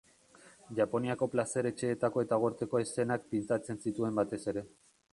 Japoniako 0.79 1.27
plazer-etxeetako 1.35 2.25
eta 2.25 2.41
gorteko 2.47 2.83
eszenak 2.89 3.31
pintatzen 3.35 3.83
zituen 3.87 4.23
batez 4.23 4.45
ere. 4.55 4.69